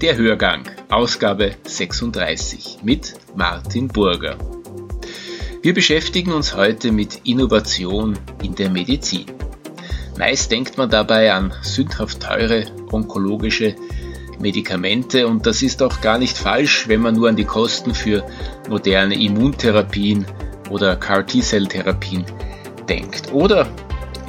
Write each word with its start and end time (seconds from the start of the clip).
Der 0.00 0.16
Hörgang, 0.16 0.62
Ausgabe 0.88 1.56
36 1.64 2.78
mit 2.82 3.12
Martin 3.34 3.86
Burger. 3.86 4.38
Wir 5.60 5.74
beschäftigen 5.74 6.32
uns 6.32 6.56
heute 6.56 6.90
mit 6.90 7.20
Innovation 7.24 8.18
in 8.42 8.54
der 8.54 8.70
Medizin. 8.70 9.26
Meist 10.18 10.50
denkt 10.50 10.78
man 10.78 10.88
dabei 10.88 11.34
an 11.34 11.52
sündhaft 11.60 12.22
teure 12.22 12.64
onkologische 12.90 13.76
Medikamente 14.38 15.26
und 15.26 15.44
das 15.44 15.60
ist 15.60 15.82
auch 15.82 16.00
gar 16.00 16.16
nicht 16.16 16.38
falsch, 16.38 16.88
wenn 16.88 17.02
man 17.02 17.14
nur 17.14 17.28
an 17.28 17.36
die 17.36 17.44
Kosten 17.44 17.94
für 17.94 18.26
moderne 18.70 19.22
Immuntherapien 19.22 20.24
oder 20.70 20.96
CAR-T-Cell-Therapien 20.96 22.24
denkt. 22.88 23.34
Oder 23.34 23.68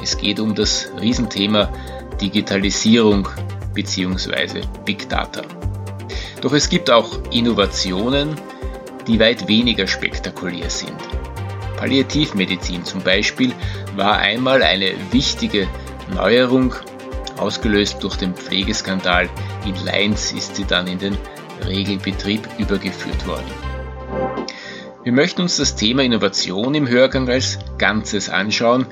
es 0.02 0.18
geht 0.18 0.38
um 0.38 0.54
das 0.54 0.90
Riesenthema 1.00 1.72
Digitalisierung 2.20 3.26
bzw. 3.72 4.60
Big 4.84 5.08
Data. 5.08 5.40
Doch 6.42 6.52
es 6.52 6.68
gibt 6.68 6.90
auch 6.90 7.20
Innovationen, 7.30 8.36
die 9.06 9.18
weit 9.20 9.46
weniger 9.48 9.86
spektakulär 9.86 10.70
sind. 10.70 10.96
Palliativmedizin 11.76 12.84
zum 12.84 13.02
Beispiel 13.02 13.52
war 13.96 14.18
einmal 14.18 14.62
eine 14.62 14.92
wichtige 15.12 15.68
Neuerung. 16.14 16.74
Ausgelöst 17.38 18.02
durch 18.02 18.16
den 18.16 18.34
Pflegeskandal 18.34 19.28
in 19.64 19.74
Leins 19.84 20.32
ist 20.32 20.56
sie 20.56 20.64
dann 20.64 20.86
in 20.86 20.98
den 20.98 21.16
Regelbetrieb 21.64 22.46
übergeführt 22.58 23.26
worden. 23.26 23.50
Wir 25.04 25.12
möchten 25.12 25.42
uns 25.42 25.56
das 25.56 25.76
Thema 25.76 26.02
Innovation 26.02 26.74
im 26.74 26.88
Hörgang 26.88 27.28
als 27.28 27.58
Ganzes 27.78 28.28
anschauen 28.28 28.86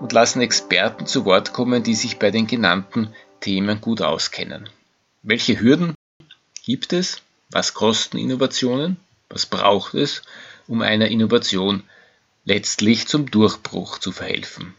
und 0.00 0.12
lassen 0.12 0.40
Experten 0.40 1.06
zu 1.06 1.24
Wort 1.24 1.52
kommen, 1.52 1.82
die 1.82 1.94
sich 1.94 2.18
bei 2.18 2.30
den 2.30 2.46
genannten 2.46 3.08
Themen 3.40 3.80
gut 3.80 4.02
auskennen. 4.02 4.68
Welche 5.22 5.58
Hürden 5.60 5.95
gibt 6.66 6.92
es? 6.92 7.22
Was 7.50 7.74
kosten 7.74 8.18
Innovationen? 8.18 8.96
Was 9.30 9.46
braucht 9.46 9.94
es, 9.94 10.22
um 10.66 10.82
einer 10.82 11.08
Innovation 11.08 11.84
letztlich 12.44 13.06
zum 13.06 13.30
Durchbruch 13.30 13.98
zu 14.00 14.10
verhelfen? 14.10 14.74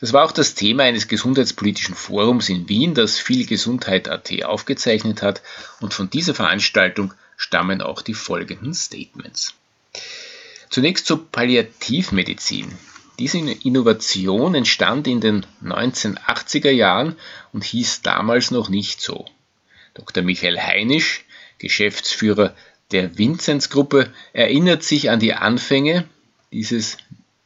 Das 0.00 0.12
war 0.12 0.24
auch 0.24 0.32
das 0.32 0.54
Thema 0.54 0.82
eines 0.82 1.08
gesundheitspolitischen 1.08 1.94
Forums 1.94 2.50
in 2.50 2.68
Wien, 2.68 2.94
das 2.94 3.18
viel 3.18 3.46
Gesundheit.at 3.46 4.44
aufgezeichnet 4.44 5.22
hat 5.22 5.42
und 5.80 5.94
von 5.94 6.10
dieser 6.10 6.34
Veranstaltung 6.34 7.14
stammen 7.36 7.80
auch 7.80 8.02
die 8.02 8.14
folgenden 8.14 8.74
Statements. 8.74 9.54
Zunächst 10.68 11.06
zur 11.06 11.30
Palliativmedizin. 11.30 12.70
Diese 13.18 13.38
Innovation 13.38 14.54
entstand 14.54 15.06
in 15.06 15.20
den 15.20 15.46
1980er 15.64 16.70
Jahren 16.70 17.16
und 17.52 17.64
hieß 17.64 18.02
damals 18.02 18.50
noch 18.50 18.68
nicht 18.68 19.00
so. 19.00 19.26
Dr. 19.94 20.22
Michael 20.22 20.58
Heinisch, 20.58 21.24
Geschäftsführer 21.58 22.54
der 22.92 23.18
Vinzenz-Gruppe, 23.18 24.12
erinnert 24.32 24.82
sich 24.82 25.10
an 25.10 25.20
die 25.20 25.34
Anfänge 25.34 26.04
dieses 26.52 26.98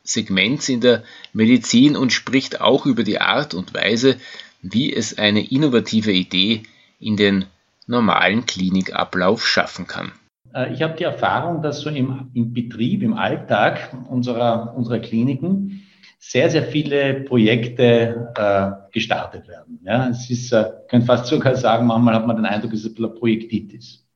Segments 0.03 0.69
in 0.69 0.81
der 0.81 1.03
Medizin 1.33 1.97
und 1.97 2.13
spricht 2.13 2.61
auch 2.61 2.87
über 2.87 3.03
die 3.03 3.21
Art 3.21 3.55
und 3.55 3.75
Weise, 3.75 4.17
wie 4.63 4.93
es 4.93 5.19
eine 5.19 5.51
innovative 5.51 6.13
Idee 6.13 6.63
in 7.01 7.17
den 7.17 7.47
normalen 7.87 8.47
Klinikablauf 8.47 9.47
schaffen 9.47 9.87
kann. 9.87 10.13
Äh, 10.55 10.73
ich 10.73 10.83
habe 10.83 10.97
die 10.97 11.05
Erfahrung, 11.05 11.63
dass 11.63 11.81
so 11.81 11.91
im, 11.91 12.31
im 12.35 12.53
Betrieb, 12.53 13.03
im 13.03 13.15
Alltag 13.15 13.91
unserer, 14.09 14.75
unserer 14.77 14.99
Kliniken 14.99 15.83
sehr, 16.19 16.51
sehr 16.51 16.65
viele 16.65 17.21
Projekte 17.21 18.33
äh, 18.37 18.93
gestartet 18.93 19.49
werden. 19.49 19.81
Ja, 19.85 20.09
es 20.09 20.31
ist, 20.31 20.53
äh, 20.53 20.71
könnte 20.89 21.07
fast 21.07 21.27
sogar 21.27 21.57
sagen, 21.57 21.87
manchmal 21.87 22.15
hat 22.15 22.27
man 22.27 22.37
den 22.37 22.47
Eindruck, 22.47 22.73
es 22.73 22.81
ist 22.81 22.87
ein 22.87 22.95
bisschen 22.95 23.15
Projektitis. 23.15 24.07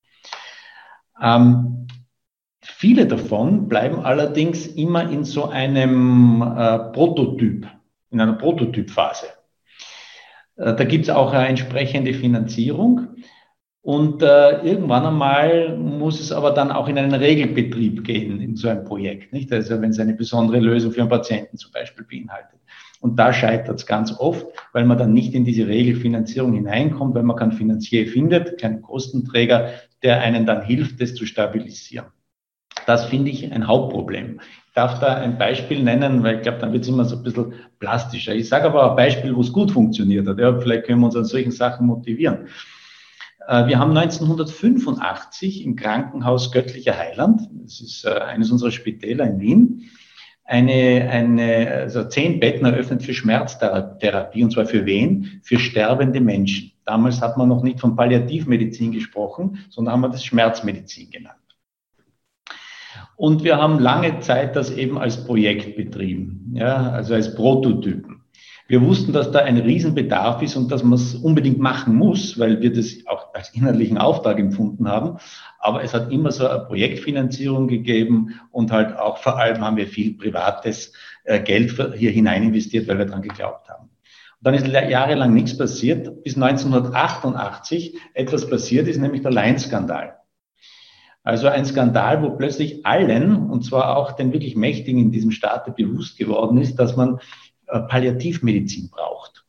Ähm, 1.21 1.87
viele 2.62 3.06
davon 3.06 3.69
bleiben 3.69 4.01
allerdings 4.01 4.67
immer 4.67 5.11
in 5.11 5.25
so 5.25 5.48
einem 5.48 6.43
äh, 6.43 6.78
Prototyp, 6.93 7.66
in 8.10 8.21
einer 8.21 8.34
Prototypphase. 8.34 9.27
Äh, 10.56 10.75
da 10.75 10.84
gibt 10.84 11.05
es 11.05 11.10
auch 11.10 11.33
eine 11.33 11.49
entsprechende 11.49 12.15
Finanzierung. 12.15 13.16
Und 13.82 14.22
äh, 14.22 14.60
irgendwann 14.62 15.06
einmal 15.06 15.76
muss 15.76 16.20
es 16.20 16.32
aber 16.32 16.50
dann 16.50 16.70
auch 16.70 16.86
in 16.88 16.98
einen 16.98 17.14
Regelbetrieb 17.14 18.04
gehen 18.04 18.41
in 18.41 18.54
so 18.54 18.68
einem 18.68 18.84
Projekt. 18.84 19.32
Nicht? 19.32 19.50
Also 19.52 19.80
wenn 19.80 19.91
es 19.91 19.98
eine 19.98 20.14
besondere 20.14 20.60
Lösung 20.60 20.92
für 20.92 21.00
einen 21.00 21.08
Patienten 21.08 21.56
zum 21.56 21.72
Beispiel 21.72 22.04
beinhaltet. 22.04 22.60
Und 23.00 23.18
da 23.18 23.32
scheitert 23.32 23.78
es 23.78 23.86
ganz 23.86 24.12
oft, 24.18 24.46
weil 24.74 24.84
man 24.84 24.98
dann 24.98 25.14
nicht 25.14 25.32
in 25.32 25.46
diese 25.46 25.66
Regelfinanzierung 25.66 26.52
hineinkommt, 26.52 27.14
weil 27.14 27.22
man 27.22 27.36
keinen 27.36 27.52
Finanzier 27.52 28.06
findet, 28.06 28.60
keinen 28.60 28.82
Kostenträger, 28.82 29.70
der 30.02 30.20
einen 30.20 30.44
dann 30.44 30.62
hilft, 30.62 31.00
das 31.00 31.14
zu 31.14 31.24
stabilisieren. 31.24 32.06
Das 32.86 33.06
finde 33.06 33.30
ich 33.30 33.50
ein 33.50 33.66
Hauptproblem. 33.66 34.41
Ich 34.66 34.74
darf 34.74 35.00
da 35.00 35.16
ein 35.16 35.38
Beispiel 35.38 35.82
nennen, 35.82 36.22
weil 36.22 36.36
ich 36.36 36.42
glaube, 36.42 36.58
dann 36.58 36.72
wird 36.72 36.82
es 36.82 36.88
immer 36.88 37.06
so 37.06 37.16
ein 37.16 37.22
bisschen 37.22 37.54
plastischer. 37.78 38.34
Ich 38.34 38.48
sage 38.48 38.66
aber 38.66 38.91
ein 38.91 38.97
Beispiel, 38.97 39.34
wo 39.34 39.41
es 39.41 39.52
gut 39.52 39.70
funktioniert 39.70 40.26
hat. 40.26 40.38
Ja, 40.38 40.58
vielleicht 40.60 40.84
können 40.84 41.00
wir 41.00 41.06
uns 41.06 41.16
an 41.16 41.24
solchen 41.24 41.52
Sachen 41.52 41.86
motivieren. 41.86 42.48
Äh, 43.50 43.66
wir 43.66 43.81
haben 43.81 43.97
1985 43.97 45.65
im 45.65 45.75
Krankenhaus 45.75 46.53
Göttlicher 46.53 46.97
Heiland, 46.97 47.43
das 47.65 47.81
ist 47.81 48.05
äh, 48.05 48.11
eines 48.11 48.53
unserer 48.53 48.71
Spitäler 48.71 49.27
in 49.27 49.41
Wien, 49.41 49.91
eine, 50.44 51.09
eine, 51.11 51.69
also 51.69 52.05
zehn 52.05 52.39
Betten 52.39 52.65
eröffnet 52.65 53.03
für 53.03 53.12
Schmerztherapie, 53.12 54.44
und 54.44 54.53
zwar 54.53 54.66
für 54.66 54.87
wen? 54.87 55.41
Für 55.43 55.59
sterbende 55.59 56.21
Menschen. 56.21 56.72
Damals 56.84 57.21
hat 57.21 57.37
man 57.37 57.49
noch 57.49 57.62
nicht 57.62 57.81
von 57.81 57.97
Palliativmedizin 57.97 58.93
gesprochen, 58.93 59.59
sondern 59.69 59.94
haben 59.94 60.00
wir 60.00 60.09
das 60.09 60.25
Schmerzmedizin 60.25 61.10
genannt. 61.10 61.37
Und 63.16 63.44
wir 63.44 63.59
haben 63.59 63.78
lange 63.78 64.21
Zeit 64.21 64.56
das 64.56 64.71
eben 64.71 64.99
als 64.99 65.25
Projekt 65.25 65.77
betrieben, 65.77 66.53
ja, 66.55 66.91
also 66.91 67.15
als 67.15 67.34
Prototypen. 67.34 68.19
Wir 68.70 68.82
wussten, 68.82 69.12
dass 69.12 69.32
da 69.32 69.41
ein 69.41 69.58
Riesenbedarf 69.58 70.42
ist 70.42 70.54
und 70.54 70.70
dass 70.70 70.84
man 70.84 70.92
es 70.92 71.16
unbedingt 71.16 71.58
machen 71.58 71.97
muss, 71.97 72.38
weil 72.38 72.62
wir 72.62 72.72
das 72.72 72.98
auch 73.06 73.34
als 73.34 73.53
inhaltlichen 73.53 73.98
Auftrag 73.98 74.38
empfunden 74.38 74.86
haben. 74.86 75.19
Aber 75.58 75.82
es 75.82 75.92
hat 75.92 76.12
immer 76.12 76.31
so 76.31 76.47
eine 76.47 76.66
Projektfinanzierung 76.66 77.66
gegeben 77.66 78.41
und 78.53 78.70
halt 78.70 78.97
auch 78.97 79.19
vor 79.19 79.36
allem 79.41 79.60
haben 79.60 79.76
wir 79.76 79.88
viel 79.88 80.16
privates 80.16 80.92
äh, 81.25 81.41
Geld 81.41 81.72
hier 81.97 82.12
hinein 82.12 82.44
investiert, 82.44 82.86
weil 82.86 82.98
wir 82.98 83.06
daran 83.06 83.22
geglaubt 83.22 83.69
haben. 83.69 83.86
Und 83.88 84.47
dann 84.47 84.54
ist 84.54 84.69
jahrelang 84.69 85.34
nichts 85.34 85.59
passiert, 85.59 86.22
bis 86.22 86.36
1988 86.36 87.98
etwas 88.14 88.48
passiert 88.48 88.86
ist, 88.86 89.00
nämlich 89.00 89.22
der 89.22 89.32
Lein-Skandal. 89.32 90.14
Also 91.25 91.48
ein 91.48 91.64
Skandal, 91.64 92.22
wo 92.22 92.30
plötzlich 92.30 92.86
allen, 92.86 93.50
und 93.50 93.64
zwar 93.64 93.97
auch 93.97 94.12
den 94.12 94.32
wirklich 94.32 94.54
Mächtigen 94.54 95.00
in 95.00 95.10
diesem 95.10 95.32
Staate 95.32 95.72
bewusst 95.72 96.19
geworden 96.19 96.56
ist, 96.56 96.76
dass 96.76 96.97
man 96.97 97.19
Palliativmedizin 97.78 98.91
braucht. 98.91 99.44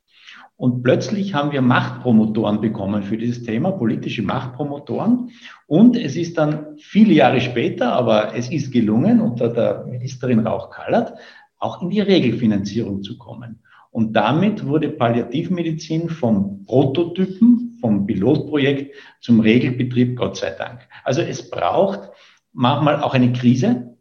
Und 0.61 0.83
plötzlich 0.83 1.33
haben 1.33 1.51
wir 1.51 1.61
Machtpromotoren 1.63 2.61
bekommen 2.61 3.01
für 3.01 3.17
dieses 3.17 3.41
Thema, 3.41 3.71
politische 3.71 4.21
Machtpromotoren. 4.21 5.31
Und 5.65 5.97
es 5.97 6.15
ist 6.15 6.37
dann 6.37 6.77
viele 6.77 7.13
Jahre 7.13 7.41
später, 7.41 7.93
aber 7.93 8.35
es 8.35 8.51
ist 8.51 8.71
gelungen, 8.71 9.21
unter 9.21 9.49
der 9.49 9.85
Ministerin 9.85 10.45
Rauch-Kallert, 10.45 11.13
auch 11.57 11.81
in 11.81 11.89
die 11.89 12.01
Regelfinanzierung 12.01 13.01
zu 13.01 13.17
kommen. 13.17 13.63
Und 13.89 14.13
damit 14.13 14.65
wurde 14.65 14.89
Palliativmedizin 14.89 16.09
vom 16.09 16.63
Prototypen, 16.65 17.77
vom 17.81 18.05
Pilotprojekt 18.05 18.95
zum 19.19 19.39
Regelbetrieb, 19.39 20.15
Gott 20.15 20.37
sei 20.37 20.51
Dank. 20.51 20.87
Also 21.03 21.21
es 21.21 21.49
braucht 21.49 22.11
manchmal 22.53 23.01
auch 23.01 23.15
eine 23.15 23.33
Krise, 23.33 23.97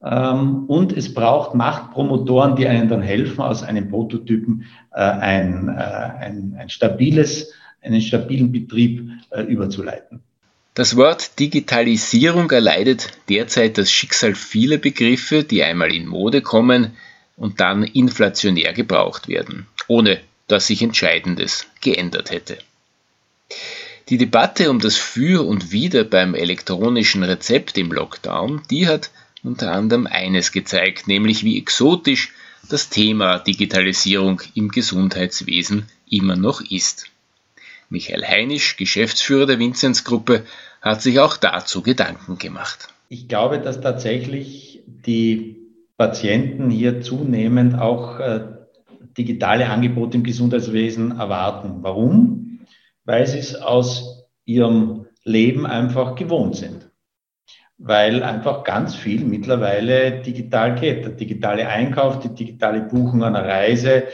und 0.00 0.92
es 0.96 1.12
braucht 1.12 1.54
Machtpromotoren, 1.54 2.54
die 2.54 2.68
einen 2.68 2.88
dann 2.88 3.02
helfen, 3.02 3.40
aus 3.40 3.64
einem 3.64 3.90
Prototypen 3.90 4.66
äh, 4.92 5.00
ein, 5.00 5.68
äh, 5.68 5.72
ein, 5.72 6.56
ein 6.56 6.68
stabiles, 6.68 7.52
einen 7.82 8.00
stabilen 8.00 8.52
Betrieb 8.52 9.10
äh, 9.30 9.42
überzuleiten. 9.42 10.20
Das 10.74 10.96
Wort 10.96 11.40
Digitalisierung 11.40 12.48
erleidet 12.52 13.10
derzeit 13.28 13.78
das 13.78 13.90
Schicksal 13.90 14.36
vieler 14.36 14.76
Begriffe, 14.76 15.42
die 15.42 15.64
einmal 15.64 15.92
in 15.92 16.06
Mode 16.06 16.42
kommen 16.42 16.92
und 17.36 17.58
dann 17.58 17.82
inflationär 17.82 18.72
gebraucht 18.74 19.26
werden, 19.26 19.66
ohne 19.88 20.20
dass 20.46 20.68
sich 20.68 20.80
Entscheidendes 20.80 21.66
geändert 21.80 22.30
hätte. 22.30 22.58
Die 24.08 24.18
Debatte 24.18 24.70
um 24.70 24.78
das 24.78 24.96
Für 24.96 25.44
und 25.46 25.72
Wider 25.72 26.04
beim 26.04 26.34
elektronischen 26.34 27.24
Rezept 27.24 27.76
im 27.76 27.90
Lockdown, 27.90 28.62
die 28.70 28.86
hat 28.86 29.10
unter 29.42 29.72
anderem 29.72 30.06
eines 30.06 30.52
gezeigt, 30.52 31.08
nämlich 31.08 31.44
wie 31.44 31.58
exotisch 31.58 32.32
das 32.68 32.88
Thema 32.88 33.38
Digitalisierung 33.38 34.42
im 34.54 34.68
Gesundheitswesen 34.68 35.86
immer 36.10 36.36
noch 36.36 36.60
ist. 36.60 37.06
Michael 37.88 38.24
Heinisch, 38.24 38.76
Geschäftsführer 38.76 39.46
der 39.46 39.58
Vinzenz-Gruppe, 39.58 40.44
hat 40.82 41.02
sich 41.02 41.20
auch 41.20 41.36
dazu 41.36 41.82
Gedanken 41.82 42.38
gemacht. 42.38 42.88
Ich 43.08 43.28
glaube, 43.28 43.58
dass 43.58 43.80
tatsächlich 43.80 44.82
die 44.86 45.56
Patienten 45.96 46.70
hier 46.70 47.00
zunehmend 47.00 47.78
auch 47.78 48.20
äh, 48.20 48.44
digitale 49.16 49.68
Angebote 49.68 50.18
im 50.18 50.22
Gesundheitswesen 50.22 51.18
erwarten. 51.18 51.78
Warum? 51.82 52.38
weil 53.08 53.26
sie 53.26 53.38
es 53.38 53.54
aus 53.54 54.28
ihrem 54.44 55.06
Leben 55.24 55.64
einfach 55.64 56.14
gewohnt 56.14 56.56
sind. 56.56 56.87
Weil 57.78 58.24
einfach 58.24 58.64
ganz 58.64 58.96
viel 58.96 59.24
mittlerweile 59.24 60.20
digital 60.20 60.74
geht. 60.74 61.04
Der 61.04 61.12
digitale 61.12 61.68
Einkauf, 61.68 62.18
die 62.18 62.34
digitale 62.34 62.80
Buchung 62.80 63.22
einer 63.22 63.44
Reise 63.44 64.04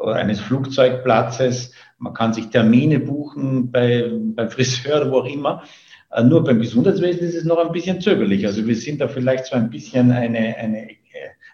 oder 0.00 0.16
eines 0.16 0.40
Flugzeugplatzes. 0.40 1.72
Man 1.98 2.12
kann 2.12 2.32
sich 2.32 2.48
Termine 2.50 2.98
buchen 2.98 3.70
bei, 3.70 4.10
beim 4.12 4.50
Friseur 4.50 5.02
oder 5.02 5.10
wo 5.10 5.18
auch 5.20 5.26
immer. 5.26 5.62
Äh, 6.10 6.24
nur 6.24 6.44
beim 6.44 6.60
Gesundheitswesen 6.60 7.26
ist 7.26 7.34
es 7.34 7.44
noch 7.44 7.58
ein 7.58 7.72
bisschen 7.72 8.00
zögerlich. 8.00 8.46
Also 8.46 8.66
wir 8.66 8.76
sind 8.76 9.00
da 9.00 9.08
vielleicht 9.08 9.46
so 9.46 9.56
ein 9.56 9.70
bisschen 9.70 10.12
eine, 10.12 10.56
eine 10.56 10.90
äh, 10.90 10.96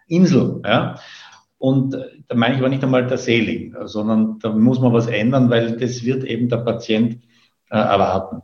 Insel. 0.07 0.61
Ja? 0.65 0.97
Und 1.59 1.95
äh, 1.95 2.05
da 2.29 2.35
meine 2.35 2.55
ich 2.55 2.61
aber 2.61 2.69
nicht 2.69 2.83
einmal 2.83 3.07
der 3.07 3.19
Selig, 3.19 3.75
sondern 3.85 4.39
da 4.41 4.51
muss 4.51 4.81
man 4.81 4.93
was 4.93 5.07
ändern, 5.07 5.51
weil 5.51 5.77
das 5.77 6.05
wird 6.05 6.25
eben 6.25 6.49
der 6.49 6.59
Patient 6.59 7.23
erwarten. 7.69 8.43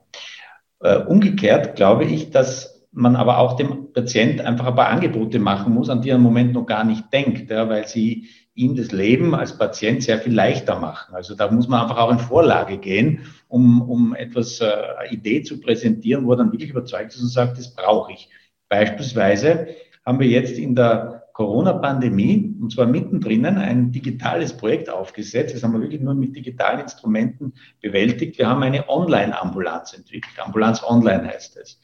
Umgekehrt 1.09 1.75
glaube 1.75 2.05
ich, 2.05 2.31
dass 2.31 2.75
man 2.97 3.15
aber 3.15 3.39
auch 3.39 3.57
dem 3.57 3.93
Patient 3.93 4.41
einfach 4.41 4.67
ein 4.67 4.75
paar 4.75 4.89
Angebote 4.89 5.39
machen 5.39 5.75
muss, 5.75 5.91
an 5.91 6.01
die 6.01 6.11
er 6.11 6.17
im 6.17 6.23
Moment 6.23 6.55
noch 6.55 6.65
gar 6.65 6.83
nicht 6.83 7.13
denkt, 7.13 7.51
ja, 7.51 7.69
weil 7.69 7.87
sie 7.87 8.29
ihm 8.55 8.75
das 8.75 8.91
Leben 8.91 9.35
als 9.35 9.59
Patient 9.59 10.03
sehr 10.03 10.19
viel 10.19 10.33
leichter 10.33 10.79
machen. 10.79 11.15
Also 11.15 11.35
da 11.35 11.51
muss 11.51 11.69
man 11.69 11.83
einfach 11.83 11.99
auch 11.99 12.11
in 12.11 12.19
Vorlage 12.19 12.79
gehen, 12.79 13.27
um, 13.49 13.83
um 13.83 14.15
etwas, 14.15 14.61
äh, 14.61 14.73
eine 14.99 15.11
Idee 15.11 15.43
zu 15.43 15.61
präsentieren, 15.61 16.25
wo 16.25 16.33
er 16.33 16.39
dann 16.39 16.53
wirklich 16.53 16.71
überzeugt 16.71 17.15
ist 17.15 17.21
und 17.21 17.29
sagt, 17.29 17.59
das 17.59 17.75
brauche 17.75 18.13
ich. 18.13 18.31
Beispielsweise 18.71 19.69
haben 20.07 20.19
wir 20.19 20.29
jetzt 20.29 20.59
in 20.59 20.75
der 20.75 21.27
Corona-Pandemie, 21.35 22.57
und 22.63 22.73
zwar 22.73 22.87
mittendrin, 22.87 23.45
ein 23.45 23.93
digitales 23.93 24.57
Projekt 24.57 24.89
aufgesetzt. 24.89 25.55
Das 25.55 25.63
haben 25.63 25.75
wir 25.75 25.83
wirklich 25.83 26.01
nur 26.01 26.15
mit 26.15 26.35
digitalen 26.35 26.81
Instrumenten 26.81 27.53
bewältigt. 27.83 28.39
Wir 28.39 28.49
haben 28.49 28.63
eine 28.63 28.89
Online-Ambulanz 28.89 29.93
entwickelt. 29.93 30.35
Ambulanz 30.43 30.83
Online 30.83 31.29
heißt 31.29 31.59
es. 31.59 31.79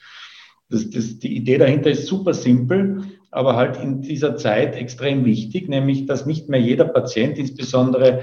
Das, 0.72 0.88
das, 0.88 1.18
die 1.18 1.36
Idee 1.36 1.58
dahinter 1.58 1.90
ist 1.90 2.06
super 2.06 2.32
simpel, 2.32 3.02
aber 3.30 3.56
halt 3.56 3.76
in 3.76 4.00
dieser 4.00 4.36
Zeit 4.36 4.74
extrem 4.74 5.24
wichtig, 5.26 5.68
nämlich 5.68 6.06
dass 6.06 6.24
nicht 6.24 6.48
mehr 6.48 6.60
jeder 6.60 6.86
Patient, 6.86 7.38
insbesondere 7.38 8.22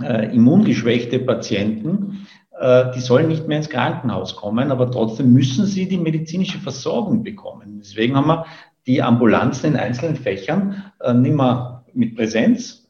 äh, 0.00 0.34
immungeschwächte 0.34 1.18
Patienten, 1.18 2.26
äh, 2.58 2.92
die 2.94 3.00
sollen 3.00 3.26
nicht 3.26 3.48
mehr 3.48 3.56
ins 3.58 3.68
Krankenhaus 3.68 4.36
kommen, 4.36 4.70
aber 4.70 4.90
trotzdem 4.92 5.32
müssen 5.32 5.66
sie 5.66 5.88
die 5.88 5.98
medizinische 5.98 6.58
Versorgung 6.58 7.24
bekommen. 7.24 7.78
Deswegen 7.80 8.16
haben 8.16 8.28
wir 8.28 8.46
die 8.86 9.02
Ambulanzen 9.02 9.72
in 9.72 9.76
einzelnen 9.76 10.16
Fächern 10.16 10.84
äh, 11.00 11.12
nicht 11.12 11.34
mehr 11.34 11.84
mit 11.92 12.14
Präsenz, 12.14 12.88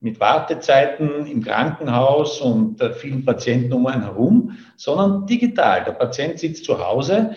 mit 0.00 0.18
Wartezeiten 0.20 1.26
im 1.26 1.42
Krankenhaus 1.42 2.40
und 2.40 2.80
äh, 2.80 2.92
vielen 2.92 3.24
Patienten 3.24 3.72
um 3.72 3.86
einen 3.86 4.02
herum, 4.02 4.58
sondern 4.76 5.26
digital. 5.26 5.84
Der 5.84 5.92
Patient 5.92 6.38
sitzt 6.38 6.64
zu 6.64 6.78
Hause, 6.78 7.36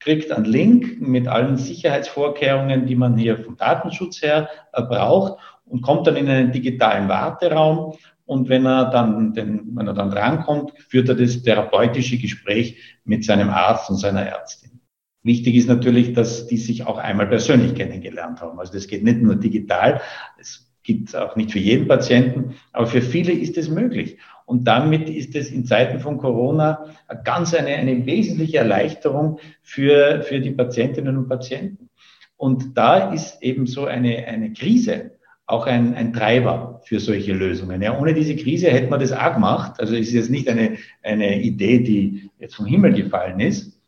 kriegt 0.00 0.32
einen 0.32 0.44
Link 0.44 1.00
mit 1.00 1.28
allen 1.28 1.56
Sicherheitsvorkehrungen, 1.56 2.86
die 2.86 2.96
man 2.96 3.16
hier 3.16 3.38
vom 3.38 3.56
Datenschutz 3.56 4.22
her 4.22 4.48
äh, 4.72 4.82
braucht 4.82 5.40
und 5.64 5.82
kommt 5.82 6.06
dann 6.06 6.16
in 6.16 6.28
einen 6.28 6.52
digitalen 6.52 7.08
Warteraum. 7.08 7.94
Und 8.24 8.48
wenn 8.48 8.66
er 8.66 8.90
dann, 8.90 9.34
den, 9.34 9.76
wenn 9.76 9.86
er 9.86 9.94
dann 9.94 10.10
drankommt, 10.10 10.72
führt 10.88 11.08
er 11.08 11.14
das 11.14 11.42
therapeutische 11.42 12.18
Gespräch 12.18 12.98
mit 13.04 13.24
seinem 13.24 13.50
Arzt 13.50 13.88
und 13.88 13.96
seiner 13.96 14.22
Ärztin. 14.22 14.80
Wichtig 15.22 15.56
ist 15.56 15.68
natürlich, 15.68 16.12
dass 16.12 16.46
die 16.46 16.56
sich 16.56 16.86
auch 16.86 16.98
einmal 16.98 17.26
persönlich 17.26 17.74
kennengelernt 17.74 18.40
haben. 18.40 18.60
Also 18.60 18.72
das 18.72 18.86
geht 18.86 19.02
nicht 19.02 19.20
nur 19.20 19.34
digital, 19.34 20.00
es 20.38 20.72
gibt 20.84 21.14
auch 21.16 21.34
nicht 21.34 21.50
für 21.50 21.58
jeden 21.58 21.88
Patienten, 21.88 22.54
aber 22.72 22.86
für 22.86 23.02
viele 23.02 23.32
ist 23.32 23.58
es 23.58 23.68
möglich. 23.68 24.18
Und 24.46 24.64
damit 24.64 25.10
ist 25.10 25.34
es 25.34 25.50
in 25.50 25.66
Zeiten 25.66 25.98
von 25.98 26.18
Corona 26.18 26.86
ganz 27.24 27.52
eine, 27.52 27.70
eine 27.70 28.06
wesentliche 28.06 28.58
Erleichterung 28.58 29.38
für, 29.62 30.22
für 30.22 30.40
die 30.40 30.52
Patientinnen 30.52 31.18
und 31.18 31.28
Patienten. 31.28 31.90
Und 32.36 32.76
da 32.78 33.12
ist 33.12 33.42
eben 33.42 33.66
so 33.66 33.86
eine, 33.86 34.26
eine 34.26 34.52
Krise 34.52 35.12
auch 35.46 35.66
ein, 35.66 35.94
ein 35.94 36.12
Treiber 36.12 36.80
für 36.84 36.98
solche 36.98 37.32
Lösungen. 37.32 37.80
Ja, 37.80 37.98
ohne 37.98 38.14
diese 38.14 38.34
Krise 38.36 38.68
hätte 38.68 38.90
man 38.90 39.00
das 39.00 39.12
auch 39.12 39.34
gemacht. 39.34 39.80
Also 39.80 39.94
es 39.94 40.08
ist 40.08 40.14
jetzt 40.14 40.30
nicht 40.30 40.48
eine, 40.48 40.76
eine 41.02 41.40
Idee, 41.40 41.80
die 41.80 42.30
jetzt 42.38 42.56
vom 42.56 42.66
Himmel 42.66 42.94
gefallen 42.94 43.38
ist, 43.40 43.80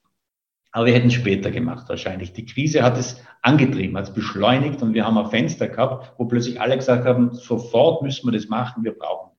aber 0.70 0.86
wir 0.86 0.94
hätten 0.94 1.10
später 1.10 1.50
gemacht 1.50 1.88
wahrscheinlich. 1.88 2.32
Die 2.32 2.46
Krise 2.46 2.82
hat 2.82 2.96
es 2.96 3.20
angetrieben, 3.42 3.96
hat 3.96 4.08
es 4.08 4.14
beschleunigt 4.14 4.82
und 4.82 4.94
wir 4.94 5.04
haben 5.04 5.18
ein 5.18 5.30
Fenster 5.30 5.68
gehabt, 5.68 6.12
wo 6.18 6.26
plötzlich 6.26 6.60
alle 6.60 6.76
gesagt 6.76 7.04
haben, 7.04 7.32
sofort 7.34 8.02
müssen 8.02 8.26
wir 8.28 8.32
das 8.32 8.48
machen, 8.48 8.84
wir 8.84 8.92
brauchen. 8.92 9.32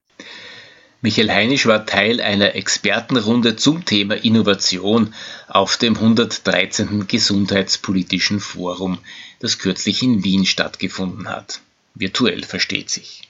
Michael 1.01 1.31
Heinisch 1.31 1.65
war 1.65 1.85
Teil 1.85 2.19
einer 2.19 2.55
Expertenrunde 2.55 3.55
zum 3.55 3.85
Thema 3.85 4.15
Innovation 4.15 5.13
auf 5.47 5.77
dem 5.77 5.95
113. 5.95 7.07
Gesundheitspolitischen 7.07 8.41
Forum, 8.41 8.97
das 9.39 9.59
kürzlich 9.59 10.03
in 10.03 10.25
Wien 10.25 10.45
stattgefunden 10.45 11.29
hat. 11.29 11.61
Virtuell 11.95 12.43
versteht 12.43 12.89
sich. 12.89 13.29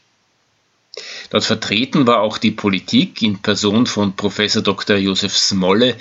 Dort 1.30 1.46
vertreten 1.46 2.08
war 2.08 2.22
auch 2.22 2.40
die 2.40 2.50
Politik 2.50 3.22
in 3.22 3.40
Person 3.40 3.86
von 3.86 4.16
Professor 4.16 4.64
Dr. 4.64 4.98
Josef 4.98 5.38
Smolle, 5.38 5.96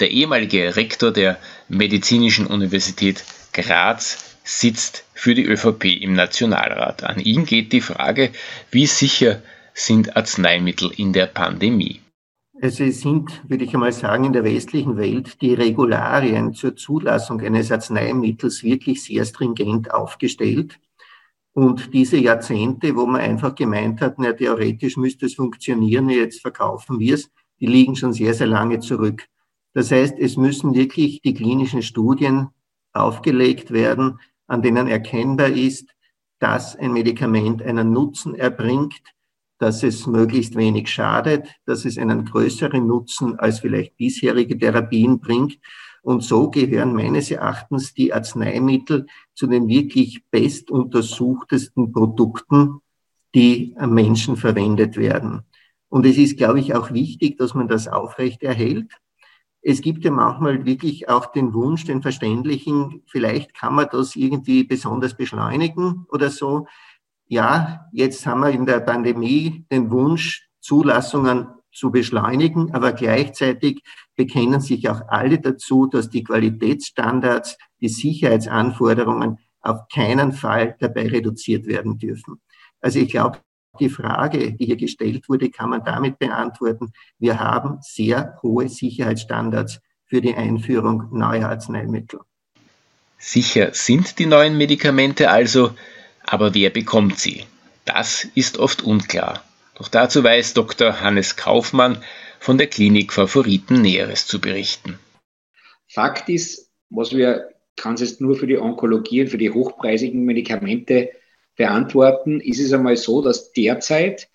der 0.00 0.10
ehemalige 0.10 0.76
Rektor 0.76 1.10
der 1.10 1.40
Medizinischen 1.68 2.46
Universität 2.46 3.24
Graz 3.54 4.36
sitzt 4.44 5.04
für 5.14 5.34
die 5.34 5.46
ÖVP 5.46 5.84
im 5.86 6.12
Nationalrat. 6.12 7.02
An 7.02 7.18
ihn 7.18 7.46
geht 7.46 7.72
die 7.72 7.80
Frage, 7.80 8.30
wie 8.70 8.86
sicher 8.86 9.42
sind 9.78 10.16
Arzneimittel 10.16 10.90
in 10.96 11.12
der 11.12 11.26
Pandemie? 11.26 12.00
Also 12.60 12.82
es 12.82 13.00
sind, 13.00 13.48
würde 13.48 13.64
ich 13.64 13.72
einmal 13.72 13.92
sagen, 13.92 14.24
in 14.24 14.32
der 14.32 14.42
westlichen 14.42 14.96
Welt 14.96 15.40
die 15.40 15.54
Regularien 15.54 16.52
zur 16.52 16.74
Zulassung 16.74 17.40
eines 17.40 17.70
Arzneimittels 17.70 18.64
wirklich 18.64 19.04
sehr 19.04 19.24
stringent 19.24 19.92
aufgestellt. 19.92 20.80
Und 21.52 21.94
diese 21.94 22.16
Jahrzehnte, 22.16 22.96
wo 22.96 23.06
man 23.06 23.20
einfach 23.20 23.54
gemeint 23.54 24.00
hat, 24.00 24.16
na, 24.18 24.32
theoretisch 24.32 24.96
müsste 24.96 25.26
es 25.26 25.34
funktionieren, 25.34 26.08
jetzt 26.08 26.40
verkaufen 26.40 26.98
wir 26.98 27.14
es, 27.14 27.30
die 27.60 27.66
liegen 27.66 27.94
schon 27.94 28.12
sehr, 28.12 28.34
sehr 28.34 28.48
lange 28.48 28.80
zurück. 28.80 29.26
Das 29.74 29.92
heißt, 29.92 30.18
es 30.18 30.36
müssen 30.36 30.74
wirklich 30.74 31.22
die 31.22 31.34
klinischen 31.34 31.82
Studien 31.82 32.48
aufgelegt 32.92 33.70
werden, 33.70 34.18
an 34.48 34.62
denen 34.62 34.88
erkennbar 34.88 35.50
ist, 35.50 35.94
dass 36.40 36.74
ein 36.74 36.92
Medikament 36.92 37.62
einen 37.62 37.92
Nutzen 37.92 38.34
erbringt, 38.34 39.02
dass 39.58 39.82
es 39.82 40.06
möglichst 40.06 40.56
wenig 40.56 40.88
schadet, 40.88 41.48
dass 41.66 41.84
es 41.84 41.98
einen 41.98 42.24
größeren 42.24 42.86
Nutzen 42.86 43.38
als 43.38 43.60
vielleicht 43.60 43.96
bisherige 43.96 44.56
Therapien 44.58 45.20
bringt. 45.20 45.58
Und 46.02 46.22
so 46.22 46.50
gehören 46.50 46.94
meines 46.94 47.30
Erachtens 47.30 47.92
die 47.92 48.12
Arzneimittel 48.12 49.06
zu 49.34 49.46
den 49.46 49.68
wirklich 49.68 50.22
bestuntersuchtesten 50.30 51.92
Produkten, 51.92 52.80
die 53.34 53.74
am 53.78 53.94
Menschen 53.94 54.36
verwendet 54.36 54.96
werden. 54.96 55.42
Und 55.88 56.06
es 56.06 56.16
ist, 56.16 56.36
glaube 56.36 56.60
ich, 56.60 56.74
auch 56.74 56.92
wichtig, 56.92 57.38
dass 57.38 57.54
man 57.54 57.68
das 57.68 57.88
aufrechterhält 57.88 58.92
es 59.62 59.80
gibt 59.80 60.04
ja 60.04 60.10
manchmal 60.10 60.64
wirklich 60.64 61.08
auch 61.08 61.26
den 61.26 61.52
Wunsch, 61.52 61.84
den 61.84 62.02
verständlichen, 62.02 63.02
vielleicht 63.06 63.54
kann 63.54 63.74
man 63.74 63.88
das 63.90 64.16
irgendwie 64.16 64.64
besonders 64.64 65.14
beschleunigen 65.14 66.06
oder 66.10 66.30
so. 66.30 66.66
Ja, 67.28 67.86
jetzt 67.92 68.26
haben 68.26 68.40
wir 68.40 68.50
in 68.50 68.64
der 68.64 68.80
Pandemie 68.80 69.66
den 69.70 69.90
Wunsch, 69.90 70.48
Zulassungen 70.60 71.48
zu 71.70 71.90
beschleunigen, 71.90 72.74
aber 72.74 72.92
gleichzeitig 72.92 73.82
bekennen 74.16 74.60
sich 74.60 74.88
auch 74.88 75.02
alle 75.08 75.38
dazu, 75.38 75.86
dass 75.86 76.08
die 76.08 76.24
Qualitätsstandards, 76.24 77.58
die 77.80 77.88
Sicherheitsanforderungen 77.88 79.38
auf 79.60 79.88
keinen 79.92 80.32
Fall 80.32 80.76
dabei 80.80 81.08
reduziert 81.08 81.66
werden 81.66 81.98
dürfen. 81.98 82.40
Also 82.80 82.98
ich 82.98 83.10
glaube, 83.10 83.38
die 83.78 83.90
Frage, 83.90 84.54
die 84.54 84.64
hier 84.64 84.76
gestellt 84.76 85.28
wurde, 85.28 85.50
kann 85.50 85.70
man 85.70 85.84
damit 85.84 86.18
beantworten, 86.18 86.92
wir 87.18 87.38
haben 87.38 87.78
sehr 87.82 88.38
hohe 88.42 88.68
Sicherheitsstandards 88.68 89.80
für 90.06 90.20
die 90.20 90.34
Einführung 90.34 91.08
neuer 91.12 91.50
Arzneimittel. 91.50 92.20
Sicher 93.18 93.70
sind 93.74 94.18
die 94.18 94.26
neuen 94.26 94.56
Medikamente 94.56 95.30
also, 95.30 95.72
aber 96.30 96.54
wer 96.54 96.70
bekommt 96.70 97.18
sie? 97.18 97.44
Das 97.84 98.28
ist 98.34 98.58
oft 98.58 98.82
unklar. 98.82 99.42
Doch 99.74 99.88
dazu 99.88 100.22
weiß 100.22 100.54
Dr. 100.54 101.00
Hannes 101.00 101.36
Kaufmann 101.36 102.02
von 102.38 102.58
der 102.58 102.66
Klinik 102.66 103.12
Favoriten 103.12 103.80
Näheres 103.80 104.26
zu 104.26 104.40
berichten. 104.40 104.98
Fakt 105.88 106.28
ist, 106.28 106.70
was 106.90 107.16
wir 107.16 107.48
kann 107.76 107.94
es 107.94 108.00
jetzt 108.00 108.20
nur 108.20 108.36
für 108.36 108.46
die 108.46 108.58
Onkologie 108.58 109.22
und 109.22 109.28
für 109.28 109.38
die 109.38 109.50
hochpreisigen 109.50 110.24
Medikamente 110.24 111.10
beantworten, 111.56 112.40
ist 112.40 112.58
es 112.58 112.72
einmal 112.72 112.96
so, 112.96 113.22
dass 113.22 113.52
derzeit 113.52 114.28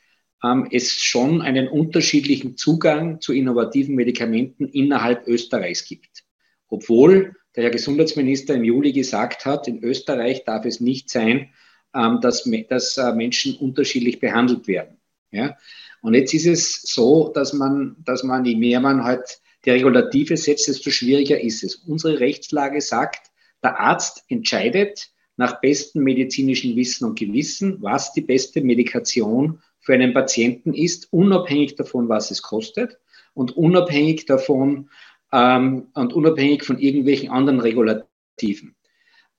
ähm, 0.43 0.67
es 0.71 0.93
schon 0.93 1.41
einen 1.41 1.67
unterschiedlichen 1.67 2.57
Zugang 2.57 3.21
zu 3.21 3.33
innovativen 3.33 3.95
Medikamenten 3.95 4.67
innerhalb 4.67 5.27
Österreichs 5.27 5.85
gibt. 5.85 6.23
Obwohl 6.69 7.35
der 7.55 7.65
Herr 7.65 7.71
Gesundheitsminister 7.71 8.55
im 8.55 8.63
Juli 8.63 8.93
gesagt 8.93 9.45
hat, 9.45 9.67
in 9.67 9.83
Österreich 9.83 10.43
darf 10.45 10.65
es 10.65 10.79
nicht 10.79 11.09
sein, 11.09 11.50
dass, 11.93 12.50
dass 12.69 12.97
äh, 12.97 13.13
Menschen 13.13 13.55
unterschiedlich 13.57 14.19
behandelt 14.19 14.67
werden. 14.67 14.97
Ja? 15.31 15.57
Und 16.01 16.15
jetzt 16.15 16.33
ist 16.33 16.45
es 16.45 16.81
so, 16.81 17.31
dass 17.33 17.53
man, 17.53 17.95
dass 18.03 18.23
man, 18.23 18.43
je 18.45 18.55
mehr 18.55 18.79
man 18.79 19.03
halt 19.03 19.39
die 19.65 19.71
Regulative 19.71 20.35
setzt, 20.35 20.67
desto 20.67 20.89
schwieriger 20.89 21.39
ist 21.39 21.63
es. 21.63 21.75
Unsere 21.75 22.19
Rechtslage 22.19 22.81
sagt, 22.81 23.31
der 23.63 23.79
Arzt 23.79 24.25
entscheidet 24.27 25.09
nach 25.38 25.62
bestem 25.62 26.03
medizinischen 26.03 26.75
Wissen 26.75 27.05
und 27.05 27.17
Gewissen, 27.17 27.81
was 27.81 28.13
die 28.13 28.21
beste 28.21 28.62
Medikation 28.62 29.62
für 29.79 29.93
einen 29.93 30.13
Patienten 30.13 30.73
ist, 30.73 31.12
unabhängig 31.12 31.75
davon, 31.75 32.09
was 32.09 32.31
es 32.31 32.41
kostet 32.41 32.97
und 33.33 33.55
unabhängig 33.55 34.25
davon 34.25 34.89
ähm, 35.31 35.88
und 35.93 36.13
unabhängig 36.13 36.63
von 36.63 36.79
irgendwelchen 36.79 37.29
anderen 37.29 37.59
Regulativen. 37.59 38.75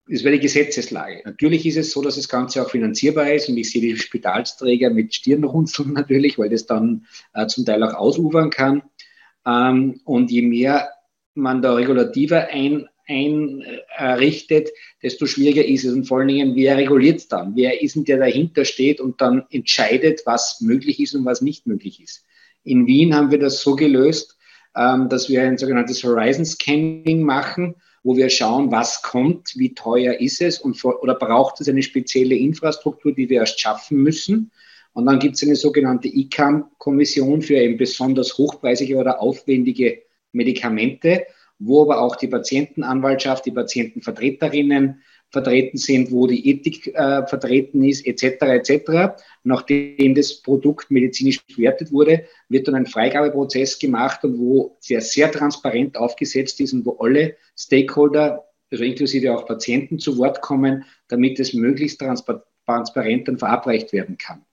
Das 0.06 0.22
wäre 0.22 0.34
die 0.34 0.40
Gesetzeslage. 0.40 1.22
Natürlich 1.24 1.64
ist 1.64 1.78
es 1.78 1.92
so, 1.92 2.02
dass 2.02 2.16
das 2.16 2.28
Ganze 2.28 2.62
auch 2.62 2.70
finanzierbar 2.70 3.32
ist 3.32 3.48
und 3.48 3.56
ich 3.56 3.70
sehe 3.70 3.80
die 3.80 3.96
Spitalsträger 3.96 4.90
mit 4.90 5.14
Stirnrunzeln 5.14 5.92
natürlich, 5.94 6.38
weil 6.38 6.50
das 6.50 6.66
dann 6.66 7.06
äh, 7.32 7.46
zum 7.46 7.64
Teil 7.64 7.82
auch 7.82 7.94
ausufern 7.94 8.50
kann. 8.50 8.82
Ähm, 9.46 10.00
und 10.04 10.30
je 10.30 10.42
mehr 10.42 10.90
man 11.34 11.62
da 11.62 11.74
regulativer 11.74 12.48
ein, 12.48 12.86
einrichtet, 13.06 14.70
desto 15.02 15.26
schwieriger 15.26 15.64
ist 15.64 15.84
es. 15.84 15.92
Und 15.92 16.04
vor 16.04 16.18
allen 16.18 16.28
Dingen, 16.28 16.56
wer 16.56 16.76
reguliert 16.76 17.18
es 17.18 17.28
dann? 17.28 17.54
Wer 17.56 17.82
ist 17.82 17.96
denn, 17.96 18.04
der 18.04 18.18
dahinter 18.18 18.64
steht 18.64 19.00
und 19.00 19.20
dann 19.20 19.44
entscheidet, 19.50 20.22
was 20.24 20.60
möglich 20.60 21.00
ist 21.00 21.14
und 21.14 21.24
was 21.24 21.42
nicht 21.42 21.66
möglich 21.66 22.02
ist? 22.02 22.24
In 22.62 22.86
Wien 22.86 23.14
haben 23.14 23.30
wir 23.30 23.38
das 23.38 23.60
so 23.60 23.76
gelöst, 23.76 24.36
ähm, 24.76 25.08
dass 25.08 25.28
wir 25.28 25.42
ein 25.42 25.58
sogenanntes 25.58 26.02
Horizon 26.02 26.44
Scanning 26.44 27.22
machen, 27.22 27.76
wo 28.04 28.16
wir 28.16 28.28
schauen, 28.28 28.70
was 28.70 29.02
kommt, 29.02 29.54
wie 29.56 29.74
teuer 29.74 30.20
ist 30.20 30.42
es 30.42 30.58
und 30.58 30.82
oder 30.84 31.14
braucht 31.14 31.60
es 31.60 31.68
eine 31.68 31.82
spezielle 31.82 32.36
Infrastruktur, 32.36 33.12
die 33.12 33.28
wir 33.30 33.40
erst 33.40 33.58
schaffen 33.58 34.02
müssen. 34.02 34.52
Und 34.92 35.06
dann 35.06 35.18
gibt 35.18 35.34
es 35.36 35.42
eine 35.42 35.56
sogenannte 35.56 36.08
ICAM-Kommission 36.08 37.42
für 37.42 37.56
eben 37.56 37.78
besonders 37.78 38.36
hochpreisige 38.38 38.96
oder 38.96 39.20
aufwendige 39.20 40.02
Medikamente, 40.32 41.26
wo 41.58 41.82
aber 41.82 42.02
auch 42.02 42.16
die 42.16 42.28
Patientenanwaltschaft, 42.28 43.46
die 43.46 43.52
Patientenvertreterinnen 43.52 45.02
vertreten 45.34 45.76
sind, 45.76 46.10
wo 46.10 46.26
die 46.26 46.48
Ethik 46.48 46.94
äh, 46.94 47.26
vertreten 47.26 47.84
ist, 47.84 48.06
etc. 48.06 48.42
etc. 48.42 49.22
Nachdem 49.42 50.14
das 50.14 50.40
Produkt 50.40 50.90
medizinisch 50.90 51.44
bewertet 51.46 51.92
wurde, 51.92 52.24
wird 52.48 52.66
dann 52.66 52.76
ein 52.76 52.86
Freigabeprozess 52.86 53.78
gemacht 53.78 54.24
und 54.24 54.38
wo 54.38 54.78
sehr, 54.80 55.02
sehr 55.02 55.30
transparent 55.30 55.98
aufgesetzt 55.98 56.60
ist 56.60 56.72
und 56.72 56.86
wo 56.86 56.96
alle 56.98 57.36
Stakeholder, 57.58 58.48
also 58.70 58.84
inklusive 58.84 59.34
auch 59.34 59.44
Patienten, 59.44 59.98
zu 59.98 60.16
Wort 60.16 60.40
kommen, 60.40 60.84
damit 61.08 61.38
es 61.38 61.52
möglichst 61.52 62.00
transparent 62.00 63.28
dann 63.28 63.36
verabreicht 63.36 63.92
werden 63.92 64.16
kann. 64.16 64.46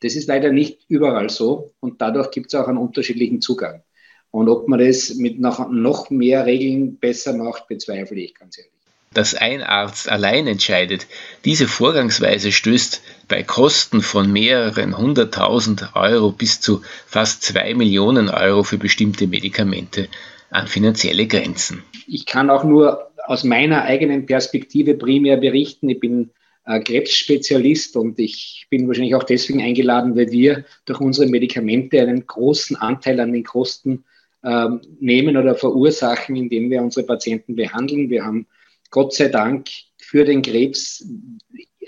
Das 0.00 0.16
ist 0.16 0.28
leider 0.28 0.52
nicht 0.52 0.84
überall 0.88 1.30
so 1.30 1.72
und 1.80 2.02
dadurch 2.02 2.30
gibt 2.30 2.52
es 2.52 2.60
auch 2.60 2.68
einen 2.68 2.76
unterschiedlichen 2.76 3.40
Zugang. 3.40 3.82
Und 4.30 4.48
ob 4.48 4.68
man 4.68 4.80
das 4.80 5.14
mit 5.14 5.38
noch, 5.38 5.70
noch 5.70 6.10
mehr 6.10 6.44
Regeln 6.44 6.98
besser 6.98 7.34
macht, 7.34 7.68
bezweifle 7.68 8.20
ich 8.20 8.34
ganz 8.34 8.58
ehrlich. 8.58 8.83
Dass 9.14 9.34
ein 9.34 9.62
Arzt 9.62 10.08
allein 10.08 10.46
entscheidet, 10.48 11.06
diese 11.44 11.68
Vorgangsweise 11.68 12.50
stößt 12.50 13.00
bei 13.28 13.42
Kosten 13.42 14.02
von 14.02 14.32
mehreren 14.32 14.98
hunderttausend 14.98 15.94
Euro 15.94 16.32
bis 16.32 16.60
zu 16.60 16.82
fast 17.06 17.42
zwei 17.42 17.74
Millionen 17.74 18.28
Euro 18.28 18.64
für 18.64 18.76
bestimmte 18.76 19.26
Medikamente 19.26 20.08
an 20.50 20.66
finanzielle 20.66 21.26
Grenzen. 21.26 21.82
Ich 22.06 22.26
kann 22.26 22.50
auch 22.50 22.64
nur 22.64 23.10
aus 23.26 23.44
meiner 23.44 23.82
eigenen 23.82 24.26
Perspektive 24.26 24.94
primär 24.94 25.36
berichten. 25.36 25.88
Ich 25.88 26.00
bin 26.00 26.30
äh, 26.66 26.80
Krebsspezialist 26.80 27.96
und 27.96 28.18
ich 28.18 28.66
bin 28.68 28.86
wahrscheinlich 28.88 29.14
auch 29.14 29.24
deswegen 29.24 29.62
eingeladen, 29.62 30.16
weil 30.16 30.30
wir 30.30 30.64
durch 30.86 31.00
unsere 31.00 31.28
Medikamente 31.28 32.00
einen 32.00 32.26
großen 32.26 32.76
Anteil 32.76 33.20
an 33.20 33.32
den 33.32 33.44
Kosten 33.44 34.04
äh, 34.42 34.68
nehmen 35.00 35.36
oder 35.36 35.54
verursachen, 35.54 36.36
indem 36.36 36.70
wir 36.70 36.82
unsere 36.82 37.06
Patienten 37.06 37.56
behandeln. 37.56 38.10
Wir 38.10 38.24
haben 38.24 38.46
Gott 38.94 39.12
sei 39.12 39.26
Dank 39.26 39.70
für 39.98 40.24
den 40.24 40.40
Krebs 40.40 41.04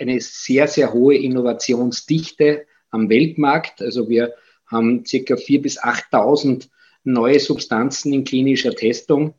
eine 0.01 0.21
sehr, 0.21 0.67
sehr 0.67 0.93
hohe 0.93 1.17
Innovationsdichte 1.17 2.67
am 2.91 3.09
Weltmarkt. 3.09 3.81
Also 3.81 4.09
wir 4.09 4.35
haben 4.67 5.07
circa 5.07 5.35
4.000 5.35 5.63
bis 5.63 5.81
8.000 5.81 6.69
neue 7.05 7.39
Substanzen 7.39 8.13
in 8.13 8.25
klinischer 8.25 8.75
Testung 8.75 9.35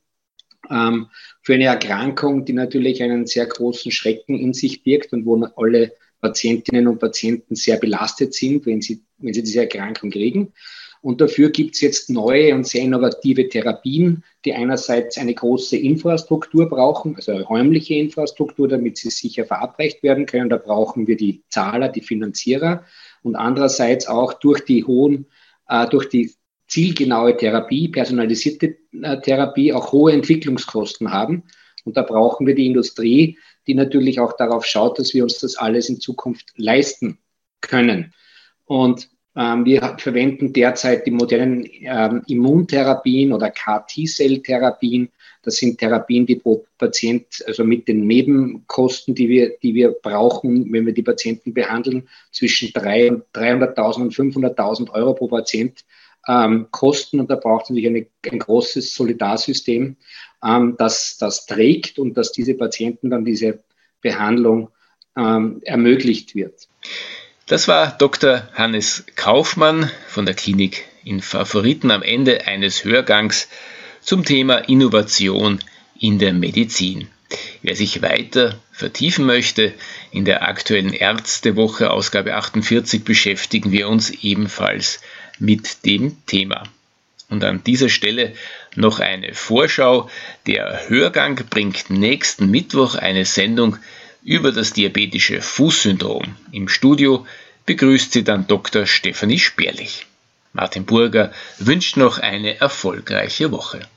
ähm, 0.69 1.07
für 1.41 1.55
eine 1.55 1.65
Erkrankung, 1.65 2.45
die 2.45 2.53
natürlich 2.53 3.03
einen 3.03 3.27
sehr 3.27 3.47
großen 3.47 3.91
Schrecken 3.91 4.39
in 4.39 4.53
sich 4.53 4.83
birgt 4.83 5.11
und 5.11 5.25
wo 5.25 5.35
alle 5.57 5.91
Patientinnen 6.21 6.87
und 6.87 6.99
Patienten 6.99 7.55
sehr 7.55 7.79
belastet 7.79 8.33
sind, 8.33 8.65
wenn 8.65 8.81
sie, 8.81 9.03
wenn 9.17 9.33
sie 9.33 9.43
diese 9.43 9.59
Erkrankung 9.59 10.09
kriegen. 10.09 10.53
Und 11.01 11.21
dafür 11.21 11.49
gibt 11.49 11.75
es 11.75 11.81
jetzt 11.81 12.09
neue 12.09 12.53
und 12.55 12.67
sehr 12.67 12.81
innovative 12.81 13.47
Therapien, 13.47 14.23
die 14.45 14.53
einerseits 14.53 15.17
eine 15.17 15.33
große 15.33 15.77
Infrastruktur 15.77 16.67
brauchen, 16.67 17.15
also 17.15 17.31
eine 17.31 17.43
räumliche 17.43 17.95
Infrastruktur, 17.95 18.67
damit 18.67 18.97
sie 18.97 19.09
sicher 19.09 19.45
verabreicht 19.45 20.03
werden 20.03 20.25
können. 20.25 20.49
Da 20.49 20.57
brauchen 20.57 21.07
wir 21.07 21.17
die 21.17 21.43
Zahler, 21.49 21.89
die 21.89 22.01
Finanzierer. 22.01 22.83
Und 23.23 23.35
andererseits 23.35 24.07
auch 24.07 24.33
durch 24.33 24.65
die 24.65 24.83
hohen, 24.83 25.27
äh, 25.67 25.87
durch 25.87 26.09
die 26.09 26.33
zielgenaue 26.67 27.37
Therapie, 27.37 27.87
personalisierte 27.87 28.77
äh, 29.01 29.21
Therapie 29.21 29.73
auch 29.73 29.91
hohe 29.91 30.11
Entwicklungskosten 30.11 31.11
haben. 31.11 31.43
Und 31.85 31.95
da 31.95 32.01
brauchen 32.01 32.45
wir 32.45 32.55
die 32.55 32.67
Industrie, 32.67 33.37
die 33.67 33.73
natürlich 33.73 34.19
auch 34.19 34.33
darauf 34.33 34.65
schaut, 34.65 34.99
dass 34.99 35.13
wir 35.13 35.23
uns 35.23 35.39
das 35.39 35.57
alles 35.57 35.89
in 35.89 35.99
Zukunft 35.99 36.51
leisten 36.55 37.19
können. 37.61 38.13
Und 38.65 39.09
wir 39.37 39.95
verwenden 39.99 40.51
derzeit 40.51 41.05
die 41.05 41.11
modernen 41.11 41.63
ähm, 41.81 42.23
Immuntherapien 42.25 43.31
oder 43.31 43.51
CAR-T-Cell-Therapien. 43.51 45.09
Das 45.43 45.57
sind 45.57 45.77
Therapien, 45.77 46.25
die 46.25 46.37
pro 46.37 46.65
Patient, 46.79 47.43
also 47.45 47.63
mit 47.63 47.87
den 47.87 48.07
Nebenkosten, 48.07 49.13
die 49.13 49.29
wir, 49.29 49.57
die 49.61 49.75
wir 49.75 49.91
brauchen, 49.91 50.73
wenn 50.73 50.87
wir 50.87 50.93
die 50.93 51.03
Patienten 51.03 51.53
behandeln, 51.53 52.09
zwischen 52.31 52.69
300.000 52.69 54.01
und 54.01 54.13
500.000 54.13 54.89
Euro 54.89 55.13
pro 55.13 55.27
Patient 55.27 55.85
ähm, 56.27 56.67
kosten 56.71 57.19
und 57.19 57.29
da 57.29 57.35
braucht 57.35 57.65
es 57.65 57.69
natürlich 57.69 57.89
eine, 57.89 58.07
ein 58.31 58.39
großes 58.39 58.93
Solidarsystem, 58.93 59.95
ähm, 60.43 60.75
das 60.77 61.17
das 61.17 61.45
trägt 61.45 61.99
und 61.99 62.17
dass 62.17 62.31
diese 62.31 62.55
Patienten 62.55 63.09
dann 63.09 63.23
diese 63.23 63.59
Behandlung 64.01 64.69
ähm, 65.15 65.61
ermöglicht 65.63 66.35
wird. 66.35 66.67
Das 67.47 67.69
war 67.69 67.97
Dr. 67.97 68.45
Hannes 68.55 69.05
Kaufmann 69.15 69.89
von 70.09 70.25
der 70.25 70.35
Klinik 70.35 70.83
in 71.05 71.21
Favoriten 71.21 71.91
am 71.91 72.03
Ende 72.03 72.45
eines 72.45 72.83
Hörgangs 72.83 73.47
zum 74.01 74.25
Thema 74.25 74.57
Innovation 74.57 75.59
in 75.97 76.19
der 76.19 76.33
Medizin. 76.33 77.07
Wer 77.61 77.77
sich 77.77 78.01
weiter 78.01 78.59
vertiefen 78.73 79.25
möchte, 79.25 79.73
in 80.11 80.25
der 80.25 80.45
aktuellen 80.45 80.91
Ärztewoche 80.91 81.91
Ausgabe 81.91 82.35
48 82.35 83.05
beschäftigen 83.05 83.71
wir 83.71 83.87
uns 83.87 84.09
ebenfalls 84.09 84.99
mit 85.39 85.85
dem 85.85 86.17
Thema. 86.25 86.63
Und 87.29 87.45
an 87.45 87.63
dieser 87.63 87.87
Stelle 87.87 88.33
noch 88.75 88.99
eine 88.99 89.33
Vorschau. 89.33 90.09
Der 90.47 90.89
Hörgang 90.89 91.35
bringt 91.49 91.89
nächsten 91.89 92.51
Mittwoch 92.51 92.95
eine 92.95 93.23
Sendung 93.23 93.77
über 94.27 94.51
das 94.51 94.73
diabetische 94.73 95.41
Fußsyndrom. 95.41 96.35
Im 96.51 96.67
Studio 96.67 97.25
begrüßt 97.65 98.11
sie 98.11 98.25
dann 98.25 98.45
Dr. 98.45 98.85
Stefanie 98.85 99.39
Sperlich. 99.39 100.05
Martin 100.51 100.85
Burger 100.85 101.31
wünscht 101.59 101.95
noch 101.95 102.17
eine 102.17 102.59
erfolgreiche 102.59 103.51
Woche. 103.51 103.87